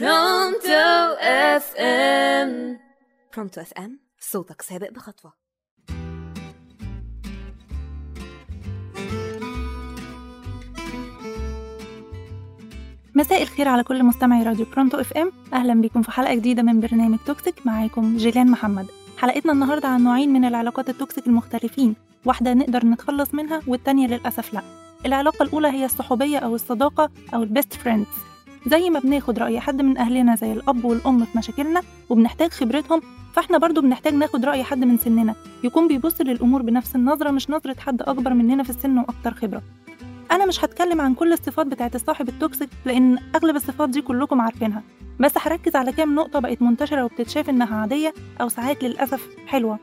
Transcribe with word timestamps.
Pronto 0.00 1.16
FM 1.20 2.78
Pronto 3.34 3.60
FM 3.60 4.00
صوتك 4.20 4.62
سابق 4.62 4.90
بخطوة. 4.90 5.32
مساء 13.14 13.42
الخير 13.42 13.68
على 13.68 13.82
كل 13.82 14.04
مستمعي 14.04 14.42
راديو 14.42 14.66
Pronto 14.72 15.00
FM 15.00 15.32
أهلا 15.52 15.80
بكم 15.80 16.02
في 16.02 16.10
حلقة 16.10 16.34
جديدة 16.34 16.62
من 16.62 16.80
برنامج 16.80 17.18
toxic 17.26 17.66
معاكم 17.66 18.16
جيلان 18.16 18.50
محمد. 18.50 18.86
حلقتنا 19.18 19.52
النهارده 19.52 19.88
عن 19.88 20.04
نوعين 20.04 20.32
من 20.32 20.44
العلاقات 20.44 20.88
ال 20.88 20.94
toxic 20.94 21.26
المختلفين. 21.26 21.96
واحدة 22.24 22.54
نقدر 22.54 22.86
نتخلص 22.86 23.34
منها 23.34 23.62
والتانية 23.66 24.06
للأسف 24.06 24.54
لا. 24.54 24.62
العلاقة 25.06 25.42
الأولى 25.42 25.68
هي 25.68 25.84
الصحوبية 25.84 26.38
أو 26.38 26.54
الصداقة 26.54 27.10
أو 27.34 27.42
ال 27.42 27.48
best 27.48 27.72
friends 27.72 28.31
زي 28.66 28.90
ما 28.90 28.98
بناخد 28.98 29.38
رأي 29.38 29.60
حد 29.60 29.82
من 29.82 29.98
أهلنا 29.98 30.36
زي 30.36 30.52
الأب 30.52 30.84
والأم 30.84 31.24
في 31.24 31.38
مشاكلنا 31.38 31.82
وبنحتاج 32.10 32.50
خبرتهم 32.50 33.00
فإحنا 33.32 33.58
برضو 33.58 33.80
بنحتاج 33.80 34.14
ناخد 34.14 34.44
رأي 34.44 34.64
حد 34.64 34.84
من 34.84 34.98
سننا. 34.98 35.34
يكون 35.64 35.88
بيبص 35.88 36.20
للأمور 36.20 36.62
بنفس 36.62 36.96
النظرة 36.96 37.30
مش 37.30 37.50
نظرة 37.50 37.76
حد 37.78 38.02
أكبر 38.02 38.34
مننا 38.34 38.62
في 38.62 38.70
السن 38.70 38.98
وأكتر 38.98 39.34
خبرة. 39.34 39.62
أنا 40.32 40.46
مش 40.46 40.64
هتكلم 40.64 41.00
عن 41.00 41.14
كل 41.14 41.32
الصفات 41.32 41.66
بتاعت 41.66 41.94
الصاحب 41.94 42.28
ال 42.28 42.35
toxic 42.35 42.68
لأن 42.84 43.18
أغلب 43.34 43.56
الصفات 43.56 43.88
دي 43.88 44.02
كلكم 44.02 44.40
عارفينها. 44.40 44.82
بس 45.20 45.32
هركز 45.38 45.76
على 45.76 45.92
كام 45.92 46.14
نقطة 46.14 46.38
بقت 46.38 46.62
منتشرة 46.62 47.04
وبتتشاف 47.04 47.50
إنها 47.50 47.76
عادية 47.76 48.14
أو 48.40 48.48
ساعات 48.48 48.84
للأسف 48.84 49.28
حلوة. 49.46 49.78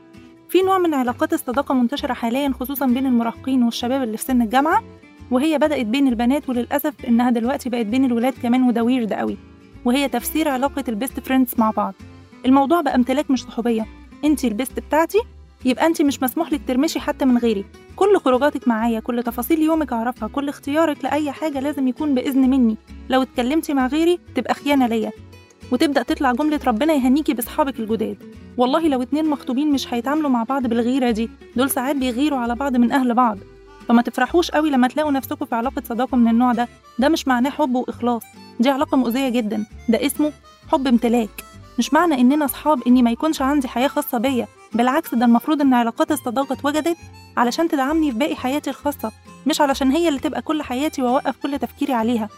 في 0.48 0.62
نوع 0.62 0.78
من 0.78 0.94
علاقات 0.94 1.32
الصداقة 1.32 1.74
منتشرة 1.74 2.12
حاليا 2.12 2.52
خصوصا 2.60 2.86
بين 2.86 3.06
المراهقين 3.06 3.62
والشباب 3.62 4.02
اللي 4.02 4.16
في 4.16 4.24
سن 4.24 4.42
الجامعة. 4.42 4.82
وهي 5.30 5.58
بدأت 5.58 5.86
بين 5.86 6.08
البنات 6.08 6.48
وللأسف 6.48 6.94
إنها 7.08 7.30
دلوقتي 7.30 7.68
بقت 7.68 7.86
بين 7.86 8.04
الولاد 8.04 8.34
كمان 8.42 8.62
وده 8.62 8.82
weird 8.82 9.12
قوي. 9.12 9.36
وهي 9.84 10.08
تفسير 10.08 10.48
علاقة 10.48 10.84
ال 10.88 10.94
best 10.94 11.20
friends 11.20 11.54
مع 11.58 11.70
بعض. 11.70 11.94
الموضوع 12.46 12.80
بقى 12.80 12.94
امتلاك 12.94 13.30
مش 13.30 13.42
صحوبية. 13.42 13.86
انتي 14.24 14.48
ال 14.48 14.54
best 14.54 14.80
بتاعتي 14.80 15.18
يبقى 15.64 15.86
انتي 15.86 16.04
مش 16.04 16.22
مسموح 16.22 16.52
لك 16.52 16.60
ترمشي 16.68 17.00
حتى 17.00 17.24
من 17.24 17.38
غيري. 17.38 17.64
كل 17.96 18.16
خروجاتك 18.16 18.68
معايا 18.68 19.00
كل 19.00 19.22
تفاصيل 19.22 19.62
يومك 19.62 19.92
أعرفها 19.92 20.28
كل 20.28 20.48
اختيارك 20.48 21.04
لأي 21.04 21.32
حاجة 21.32 21.60
لازم 21.60 21.88
يكون 21.88 22.14
بإذن 22.14 22.50
مني. 22.50 22.76
لو 23.10 23.22
اتكلمتي 23.22 23.74
مع 23.74 23.86
غيري 23.86 24.18
تبقى 24.34 24.54
خيانة 24.54 24.86
ليا. 24.86 25.10
وتبدأ 25.72 26.02
تطلع 26.02 26.32
جملة 26.32 26.60
ربنا 26.66 26.92
يهنيكي 26.94 27.34
بأصحابك 27.34 27.80
الجداد. 27.80 28.16
والله 28.56 28.88
لو 28.88 29.02
اتنين 29.02 29.30
مخطوبين 29.30 29.72
مش 29.72 29.94
هيتعاملوا 29.94 30.30
مع 30.30 30.42
بعض 30.42 30.66
بالغيرة 30.66 31.10
دي. 31.10 31.30
دول 31.56 31.70
ساعات 31.70 31.96
بيغيروا 31.96 32.38
على 32.38 32.54
بعض 32.54 32.76
من 32.76 32.92
أهل 32.92 33.14
بعض. 33.14 33.38
فما 33.90 34.02
تفرحوش 34.02 34.50
قوي 34.50 34.70
لما 34.70 34.88
تلاقوا 34.88 35.10
نفسكم 35.12 35.46
في 35.46 35.54
علاقة 35.54 35.82
صداقة 35.88 36.16
من 36.16 36.28
النوع 36.28 36.52
ده. 36.52 36.68
ده 36.98 37.08
مش 37.08 37.28
معناه 37.28 37.50
حب 37.50 37.74
وإخلاص. 37.74 38.22
دي 38.60 38.70
علاقة 38.70 38.96
مؤذية 38.96 39.28
جدا. 39.28 39.66
ده 39.88 40.06
اسمه 40.06 40.32
حب 40.72 40.86
امتلاك. 40.86 41.44
مش 41.78 41.92
معنى 41.92 42.14
إننا 42.20 42.44
أصحاب 42.44 42.82
إني 42.86 43.02
ما 43.02 43.10
يكونش 43.10 43.42
عندي 43.42 43.68
حياة 43.68 43.88
خاصة 43.88 44.18
بيا. 44.18 44.46
بالعكس 44.72 45.14
ده 45.14 45.24
المفروض 45.24 45.60
إن 45.60 45.74
علاقات 45.74 46.12
الصداقة 46.12 46.52
اتوجدت 46.52 46.96
علشان 47.36 47.68
تدعمني 47.68 48.12
في 48.12 48.18
باقي 48.18 48.36
حياتي 48.36 48.70
الخاصة 48.70 49.12
مش 49.46 49.60
علشان 49.60 49.90
هي 49.90 50.08
اللي 50.08 50.20
تبقى 50.20 50.42
كل 50.42 50.62
حياتي 50.62 51.02
وأوقف 51.02 51.36
كل 51.42 51.58
تفكيري 51.58 51.92
عليها. 51.92 52.28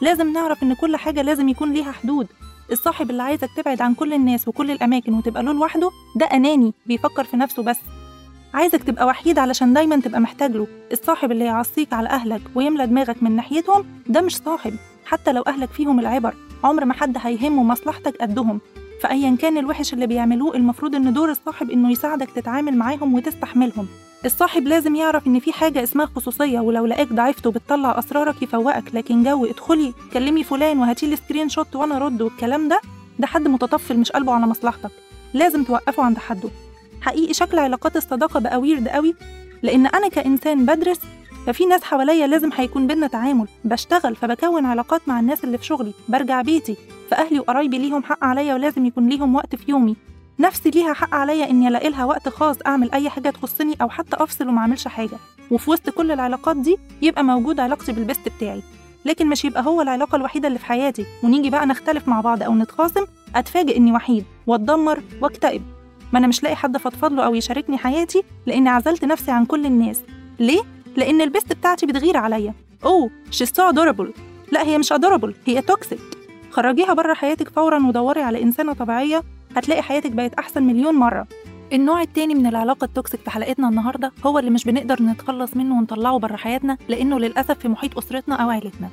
لازم 0.00 0.32
نعرف 0.32 0.62
إن 0.62 0.74
كل 0.74 0.96
حاجة 0.96 1.22
لازم 1.22 1.48
يكون 1.48 1.72
ليها 1.72 1.92
حدود. 1.92 2.26
الصاحب 2.72 3.10
اللي 3.10 3.22
عايزك 3.22 3.48
تبعد 3.56 3.82
عن 3.82 3.94
كل 3.94 4.12
الناس 4.12 4.48
وكل 4.48 4.70
الأماكن 4.70 5.14
وتبقى 5.14 5.42
له 5.42 5.52
لوحده 5.52 5.90
ده 6.16 6.26
أناني 6.26 6.74
بيفكر 6.86 7.24
في 7.24 7.36
نفسه 7.36 7.62
بس. 7.62 7.78
عايزك 8.54 8.82
تبقى 8.84 9.06
وحيد 9.06 9.38
علشان 9.38 9.72
دايما 9.72 9.96
تبقى 10.00 10.20
محتاج 10.20 10.50
له. 10.56 10.66
الصاحب 10.92 11.32
اللي 11.32 11.44
يعصيك 11.44 11.92
على 11.92 12.08
أهلك 12.08 12.40
ويملى 12.54 12.86
دماغك 12.86 13.22
من 13.22 13.36
ناحيتهم 13.36 13.84
ده 14.06 14.20
مش 14.20 14.36
صاحب. 14.36 14.74
حتى 15.04 15.32
لو 15.32 15.42
أهلك 15.42 15.70
فيهم 15.70 16.00
العبر 16.00 16.34
عمر 16.64 16.84
ما 16.84 16.94
حد 16.94 17.16
هيهمه 17.20 17.62
مصلحتك 17.62 18.16
قدهم. 18.16 18.60
فايا 19.02 19.36
كان 19.40 19.58
الوحش 19.58 19.92
اللي 19.92 20.06
بيعملوه 20.06 20.56
المفروض 20.56 20.94
إن 20.94 21.12
دور 21.12 21.30
الصاحب 21.30 21.70
إنه 21.70 21.90
يساعدك 21.92 22.30
تتعامل 22.30 22.76
معاهم 22.76 23.14
وتستحملهم. 23.14 23.86
الصاحب 24.24 24.62
لازم 24.62 24.94
يعرف 24.94 25.26
إن 25.26 25.38
في 25.40 25.52
حاجة 25.52 25.82
اسمها 25.82 26.06
خصوصية 26.06 26.60
ولو 26.60 26.86
لقاك 26.86 27.12
ضعفت 27.12 27.46
وبتطلع 27.46 27.98
أسرارك 27.98 28.42
يفوقك. 28.42 28.94
لكن 28.94 29.22
جو 29.24 29.46
ادخلي 29.46 29.94
كلمي 30.12 30.44
فلان 30.44 30.78
وهاتي 30.78 31.06
لي 31.06 31.16
screenshot 31.16 31.76
وأنا 31.76 31.96
ارد 31.96 32.22
والكلام 32.22 32.68
ده 32.68 32.80
ده 33.18 33.26
حد 33.26 33.48
متطفل 33.48 33.96
مش 33.98 34.12
قلبه 34.12 34.32
على 34.32 34.46
مصلحتك. 34.46 34.90
لازم 35.34 35.64
توقفه 35.64 36.02
عند 36.02 36.18
حده. 36.18 36.48
حقيقي 37.02 37.34
شكل 37.34 37.58
علاقات 37.58 37.96
الصداقة 37.96 38.40
بقى 38.40 38.60
ويرد 38.60 38.88
قوي. 38.88 39.14
لأن 39.62 39.86
أنا 39.86 40.08
كإنسان 40.08 40.66
بدرس 40.66 41.00
ففي 41.46 41.66
ناس 41.66 41.82
حواليا 41.82 42.26
لازم 42.26 42.50
هيكون 42.54 42.86
بينا 42.86 43.06
تعامل. 43.06 43.46
بشتغل 43.64 44.16
فبكون 44.16 44.66
علاقات 44.66 45.00
مع 45.06 45.20
الناس 45.20 45.44
اللي 45.44 45.58
في 45.58 45.64
شغلي. 45.64 45.92
برجع 46.08 46.42
بيتي 46.42 46.76
فأهلي 47.10 47.40
وقرايبي 47.40 47.78
ليهم 47.78 48.02
حق 48.02 48.24
عليا 48.24 48.54
ولازم 48.54 48.86
يكون 48.86 49.08
ليهم 49.08 49.34
وقت 49.34 49.54
في 49.54 49.70
يومي. 49.70 49.96
نفسي 50.38 50.70
ليها 50.70 50.92
حق 50.92 51.14
عليا 51.14 51.50
إني 51.50 51.68
ألاقي 51.68 51.88
لها 51.88 52.04
وقت 52.04 52.28
خاص 52.28 52.56
أعمل 52.66 52.92
أي 52.92 53.10
حاجة 53.10 53.30
تخصني 53.30 53.74
أو 53.82 53.88
حتى 53.88 54.16
أفصل 54.16 54.48
وما 54.48 54.58
أعملش 54.58 54.88
حاجة. 54.88 55.16
وفي 55.50 55.70
وسط 55.70 55.90
كل 55.90 56.10
العلاقات 56.10 56.56
دي 56.56 56.76
يبقى 57.02 57.24
موجود 57.24 57.60
علاقتي 57.60 57.92
بالبست 57.92 58.28
بتاعي. 58.36 58.62
لكن 59.04 59.26
مش 59.28 59.44
يبقى 59.44 59.64
هو 59.66 59.82
العلاقة 59.82 60.16
الوحيدة 60.16 60.48
اللي 60.48 60.58
في 60.58 60.66
حياتي. 60.66 61.06
ونيجي 61.24 61.50
بقى 61.50 61.66
نختلف 61.66 62.08
مع 62.08 62.20
بعض 62.20 62.42
أو 62.42 62.54
نتخاصم 62.54 63.04
أتفاجئ 63.36 63.76
إني 63.76 63.92
وحيد 63.92 64.24
وأتدمر 64.46 65.02
وأكتئب. 65.20 65.62
ما 66.12 66.18
أنا 66.18 66.26
مش 66.26 66.42
لاقي 66.42 66.56
حد 66.56 66.76
افضفض 66.76 67.12
له 67.12 67.24
أو 67.26 67.34
يشاركني 67.34 67.78
حياتي 67.78 68.22
لأني 68.46 68.68
عزلت 68.68 69.04
نفسي 69.04 69.30
عن 69.30 69.44
كل 69.46 69.66
الناس. 69.66 70.00
ليه؟ 70.40 70.62
لأن 70.96 71.20
ال 71.20 71.26
best 71.26 71.52
بتاعتي 71.52 71.86
بتغير 71.86 72.16
عليا. 72.16 72.54
oh 72.84 73.10
she's 73.30 73.46
so 73.46 73.62
adorable 73.62 74.12
لا 74.52 74.62
هي 74.62 74.78
مش 74.78 74.92
adorable 74.92 75.34
هي 75.46 75.62
toxic 75.62 76.00
خرجيها 76.50 76.94
بره 76.94 77.14
حياتك 77.14 77.48
فورا 77.48 77.86
ودوري 77.86 78.22
على 78.22 78.42
إنسانة 78.42 78.72
طبيعية 78.72 79.22
هتلاقي 79.56 79.82
حياتك 79.82 80.10
بقت 80.10 80.34
أحسن 80.34 80.62
مليون 80.62 80.94
مرة. 80.94 81.26
النوع 81.72 82.02
التاني 82.02 82.34
من 82.34 82.46
العلاقة 82.46 82.84
ال 82.84 82.90
toxic 82.90 83.20
في 83.20 83.30
حلقتنا 83.30 83.68
النهاردة 83.68 84.12
هو 84.26 84.38
اللي 84.38 84.50
مش 84.50 84.64
بنقدر 84.64 85.02
نتخلص 85.02 85.56
منه 85.56 85.78
ونطلعه 85.78 86.18
بره 86.18 86.36
حياتنا 86.36 86.78
لأنه 86.88 87.18
للأسف 87.18 87.58
في 87.58 87.68
محيط 87.68 87.98
أسرتنا 87.98 88.34
أو 88.34 88.50
عيلتنا. 88.50 88.88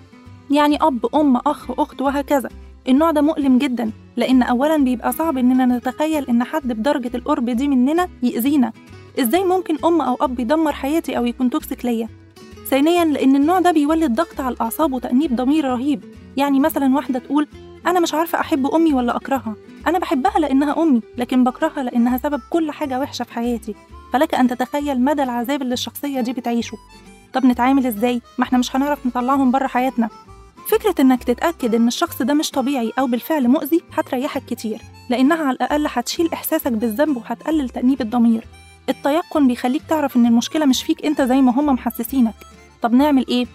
يعني 0.52 0.78
أب 0.82 1.16
أم 1.16 1.38
أخ 1.38 1.72
أخت 1.80 2.02
وهكذا. 2.02 2.50
النوع 2.90 3.12
ده 3.12 3.22
مؤلم 3.22 3.58
جدا 3.58 3.92
لأن 4.18 4.44
أولا 4.44 4.78
بيبقى 4.78 5.12
صعب 5.12 5.38
إننا 5.38 5.66
نتخيل 5.66 6.26
إن 6.30 6.44
حد 6.44 6.68
بدرجة 6.68 7.12
القرب 7.16 7.50
دي 7.50 7.68
مننا 7.68 8.08
يأذينا. 8.24 8.72
إزاي 9.20 9.44
ممكن 9.44 9.78
أم 9.86 10.02
أو 10.02 10.18
أب 10.22 10.40
يدمر 10.40 10.72
حياتي 10.72 11.18
أو 11.18 11.26
يكون 11.26 11.50
toxic 11.50 11.86
ليا؟ 11.86 12.10
ثانيا 12.70 13.06
لأن 13.06 13.36
النوع 13.36 13.60
ده 13.60 13.72
بيولد 13.72 14.16
ضغط 14.16 14.42
على 14.42 14.56
الأعصاب 14.56 14.94
وتأنيب 14.94 15.36
ضمير 15.36 15.66
رهيب. 15.66 16.04
يعني 16.38 16.60
مثلا 16.60 16.96
واحدة 16.96 17.20
تقول 17.20 17.48
أنا 17.88 18.00
مش 18.00 18.14
عارفة 18.14 18.40
أحب 18.40 18.68
أمي 18.68 18.94
ولا 18.94 19.16
أكرهها. 19.16 19.56
أنا 19.88 20.00
بحبها 20.00 20.40
لأنها 20.40 20.84
أمي 20.84 21.02
لكن 21.18 21.44
بكرهها 21.44 21.84
لأنها 21.84 22.18
سبب 22.18 22.42
كل 22.50 22.72
حاجة 22.72 23.00
وحشة 23.00 23.24
في 23.24 23.34
حياتي. 23.34 23.76
فلك 24.14 24.36
أن 24.36 24.48
تتخيل 24.48 25.02
مدى 25.02 25.24
العذاب 25.24 25.62
اللي 25.62 25.74
الشخصية 25.74 26.22
دي 26.22 26.34
بتعيشه. 26.34 26.78
طب 27.34 27.46
نتعامل 27.46 27.86
إزاي؟ 27.86 28.22
ما 28.38 28.44
إحنا 28.44 28.58
مش 28.58 28.76
هنعرف 28.76 29.06
نطلعهم 29.06 29.52
بره 29.52 29.68
حياتنا. 29.68 30.10
فكرة 30.70 30.96
إنك 31.00 31.24
تتأكد 31.24 31.76
إن 31.76 31.88
الشخص 31.88 32.22
ده 32.22 32.34
مش 32.34 32.52
طبيعي 32.52 32.92
أو 33.00 33.08
بالفعل 33.08 33.48
مؤذي 33.48 33.82
هتريحك 33.94 34.46
كتير 34.46 34.82
لأنها 35.10 35.44
على 35.44 35.56
الأقل 35.56 35.88
هتشيل 35.90 36.30
إحساسك 36.34 36.72
بالذنب 36.72 37.18
وهتقلل 37.18 37.70
تأنيب 37.70 38.02
الضمير. 38.02 38.44
التيقن 38.90 39.48
بيخليك 39.48 39.82
تعرف 39.90 40.18
إن 40.18 40.26
المشكلة 40.26 40.66
مش 40.66 40.84
فيك 40.84 41.06
أنت 41.06 41.22
زي 41.22 41.42
ما 41.42 41.52
هما 41.60 41.74
محسسينك. 41.74 42.34
طب 42.82 42.94
نعمل 42.94 43.26
إيه؟ 43.28 43.46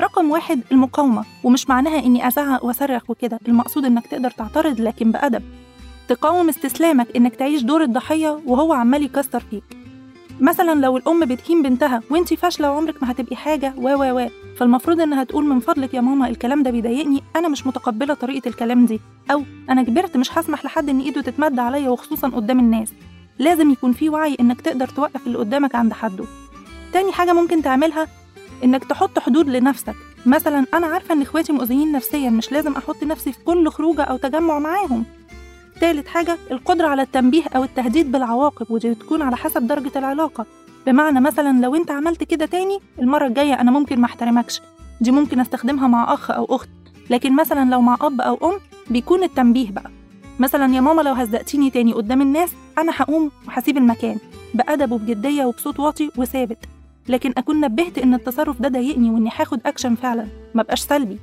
رقم 0.00 0.30
واحد 0.30 0.60
المقاومة 0.72 1.24
ومش 1.44 1.68
معناها 1.68 1.98
إني 1.98 2.28
أزعق 2.28 2.64
وأصرخ 2.64 3.10
وكده 3.10 3.40
المقصود 3.48 3.84
إنك 3.84 4.06
تقدر 4.06 4.30
تعترض 4.30 4.80
لكن 4.80 5.12
بأدب. 5.12 5.42
تقاوم 6.08 6.48
استسلامك 6.48 7.16
إنك 7.16 7.36
تعيش 7.36 7.62
دور 7.62 7.82
الضحية 7.82 8.40
وهو 8.46 8.72
عمال 8.72 9.02
يكسر 9.04 9.40
فيك. 9.50 9.75
مثلا 10.40 10.80
لو 10.80 10.96
الأم 10.96 11.24
بتهين 11.24 11.62
بنتها 11.62 12.02
وإنتي 12.10 12.36
فاشلة 12.36 12.70
وعمرك 12.70 13.02
ما 13.02 13.10
هتبقي 13.10 13.36
حاجة 13.36 13.74
و 13.76 13.88
و 13.88 14.20
و. 14.20 14.28
فالمفروض 14.56 15.00
إنها 15.00 15.24
تقول 15.24 15.44
من 15.44 15.60
فضلك 15.60 15.94
يا 15.94 16.00
ماما 16.00 16.28
الكلام 16.28 16.62
ده 16.62 16.70
بيضايقني 16.70 17.22
أنا 17.36 17.48
مش 17.48 17.66
متقبلة 17.66 18.14
طريقة 18.14 18.48
الكلام 18.48 18.86
دي. 18.86 19.00
أو 19.30 19.42
أنا 19.70 19.82
كبرت 19.82 20.16
مش 20.16 20.38
هسمح 20.38 20.64
لحد 20.64 20.88
إن 20.88 21.00
إيده 21.00 21.20
تتمد 21.20 21.58
عليا 21.58 21.88
وخصوصا 21.88 22.28
قدام 22.28 22.58
الناس. 22.60 22.92
لازم 23.38 23.70
يكون 23.70 23.92
في 23.92 24.08
وعي 24.08 24.36
إنك 24.40 24.60
تقدر 24.60 24.88
توقف 24.88 25.26
اللي 25.26 25.38
قدامك 25.38 25.74
عند 25.74 25.92
حده. 25.92 26.24
تاني 26.92 27.12
حاجة 27.12 27.32
ممكن 27.32 27.62
تعملها 27.62 28.08
إنك 28.64 28.84
تحط 28.84 29.18
حدود 29.18 29.48
لنفسك. 29.48 29.94
مثلا 30.26 30.66
أنا 30.74 30.86
عارفة 30.86 31.14
إن 31.14 31.22
إخواتي 31.22 31.52
مؤذيين 31.52 31.92
نفسيا 31.92 32.30
مش 32.30 32.52
لازم 32.52 32.72
أحط 32.72 33.02
نفسي 33.02 33.32
في 33.32 33.38
كل 33.44 33.68
خروجة 33.70 34.02
أو 34.02 34.16
تجمع 34.16 34.58
معاهم. 34.58 35.04
تالت 35.80 36.08
حاجة 36.08 36.38
القدرة 36.50 36.88
على 36.88 37.02
التنبيه 37.02 37.42
أو 37.56 37.64
التهديد 37.64 38.12
بالعواقب 38.12 38.70
ودي 38.70 38.94
تكون 38.94 39.22
على 39.22 39.36
حسب 39.36 39.66
درجة 39.66 39.92
العلاقة. 39.96 40.46
بمعنى 40.86 41.20
مثلا 41.20 41.60
لو 41.60 41.74
أنت 41.74 41.90
عملت 41.90 42.24
كده 42.24 42.46
تاني 42.46 42.78
المرة 42.98 43.26
الجاية 43.26 43.60
أنا 43.60 43.70
ممكن 43.70 44.00
ما 44.00 44.06
أحترمكش. 44.06 44.60
دي 45.00 45.10
ممكن 45.10 45.40
أستخدمها 45.40 45.88
مع 45.88 46.14
أخ 46.14 46.30
أو 46.30 46.44
أخت. 46.44 46.68
لكن 47.10 47.36
مثلا 47.36 47.70
لو 47.70 47.80
مع 47.80 47.96
أب 48.00 48.20
أو 48.20 48.34
أم 48.50 48.60
بيكون 48.90 49.22
التنبيه 49.22 49.70
بقى. 49.70 49.90
مثلا 50.38 50.74
يا 50.74 50.80
ماما 50.80 51.02
لو 51.02 51.12
هزقتيني 51.12 51.70
تاني 51.70 51.92
قدام 51.92 52.22
الناس 52.22 52.50
أنا 52.78 52.92
هقوم 52.96 53.30
وهسيب 53.48 53.76
المكان 53.76 54.18
بأدب 54.54 54.92
وبجدية 54.92 55.44
وبصوت 55.44 55.80
واطي 55.80 56.10
وثابت. 56.16 56.58
لكن 57.08 57.32
أكون 57.36 57.60
نبهت 57.60 57.98
إن 57.98 58.14
التصرف 58.14 58.62
ده 58.62 58.68
ضايقني 58.68 59.10
وإني 59.10 59.30
هاخد 59.36 59.60
أكشن 59.66 59.94
فعلا 59.94 60.26
مبقاش 60.54 60.80
سلبي. 60.80 61.18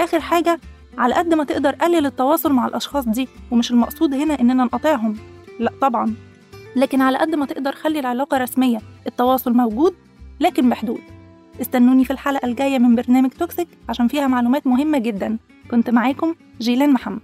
آخر 0.00 0.20
حاجة 0.20 0.60
على 0.98 1.14
قد 1.14 1.34
ما 1.34 1.44
تقدر 1.44 1.70
قلل 1.74 2.06
التواصل 2.06 2.52
مع 2.52 2.66
الأشخاص 2.66 3.08
دي 3.08 3.28
ومش 3.50 3.70
المقصود 3.70 4.14
هنا 4.14 4.40
إننا 4.40 4.64
نقاطعهم. 4.64 5.16
لا 5.60 5.72
طبعا. 5.80 6.14
لكن 6.76 7.00
على 7.00 7.18
قد 7.18 7.34
ما 7.34 7.46
تقدر 7.46 7.72
خلي 7.72 8.00
العلاقة 8.00 8.38
رسمية. 8.38 8.78
التواصل 9.06 9.52
موجود 9.52 9.94
لكن 10.40 10.68
بحدود 10.68 11.00
استنوني 11.60 12.04
في 12.04 12.10
الحلقة 12.10 12.46
الجاية 12.46 12.78
من 12.78 12.94
برنامج 12.94 13.30
توكسيك 13.30 13.68
عشان 13.88 14.08
فيها 14.08 14.26
معلومات 14.26 14.66
مهمة 14.66 14.98
جدا. 14.98 15.38
كنت 15.70 15.90
معاكم 15.90 16.34
جيلان 16.60 16.92
محمد. 16.92 17.20